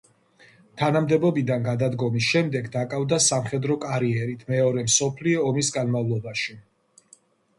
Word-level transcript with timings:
თანამდებობიდან 0.81 1.65
გადადგომის 1.65 2.29
შემდეგ 2.35 2.69
დაკავდა 2.75 3.19
სამხედრო 3.25 3.77
კარიერით 3.83 4.43
მეორე 4.53 4.85
მსოფლიო 4.89 5.43
ომის 5.51 5.69
განმავლობაში. 5.79 6.57